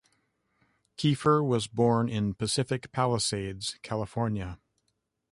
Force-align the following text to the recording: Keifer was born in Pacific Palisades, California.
Keifer 0.97 1.43
was 1.47 1.67
born 1.67 2.09
in 2.09 2.33
Pacific 2.33 2.91
Palisades, 2.91 3.77
California. 3.83 4.59